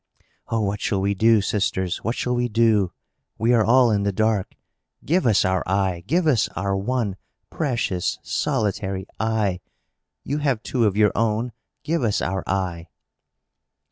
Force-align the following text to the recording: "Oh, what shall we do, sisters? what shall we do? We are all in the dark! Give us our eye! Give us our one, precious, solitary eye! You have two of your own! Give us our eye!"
"Oh, 0.47 0.61
what 0.61 0.81
shall 0.81 0.99
we 0.99 1.13
do, 1.13 1.41
sisters? 1.41 1.97
what 1.97 2.15
shall 2.15 2.33
we 2.33 2.49
do? 2.49 2.91
We 3.37 3.53
are 3.53 3.63
all 3.63 3.91
in 3.91 4.01
the 4.01 4.11
dark! 4.11 4.55
Give 5.05 5.27
us 5.27 5.45
our 5.45 5.61
eye! 5.67 6.03
Give 6.07 6.25
us 6.25 6.49
our 6.55 6.75
one, 6.75 7.17
precious, 7.51 8.17
solitary 8.23 9.05
eye! 9.19 9.59
You 10.23 10.39
have 10.39 10.63
two 10.63 10.85
of 10.85 10.97
your 10.97 11.11
own! 11.13 11.51
Give 11.83 12.01
us 12.01 12.19
our 12.19 12.43
eye!" 12.47 12.87